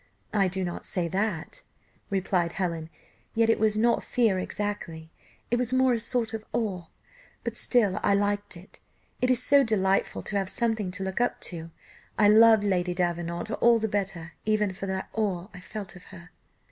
[0.33, 1.61] "I do not say that,"
[2.09, 2.89] replied Helen;
[3.35, 5.13] "yet it was not fear exactly,
[5.51, 6.87] it was more a sort of awe,
[7.43, 8.79] but still I liked it.
[9.21, 11.69] It is so delightful to have something to look up to.
[12.17, 16.31] I love Lady Davenant all the better, even for that awe I felt of her."